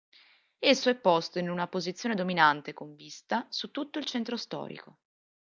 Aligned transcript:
Esso 0.57 0.89
è 0.89 0.95
posto 0.95 1.37
in 1.37 1.47
una 1.51 1.67
posizione 1.67 2.15
dominante 2.15 2.73
con 2.73 2.95
vista 2.95 3.45
su 3.51 3.69
tutto 3.69 3.99
il 3.99 4.05
centro 4.05 4.35
storico. 4.35 4.97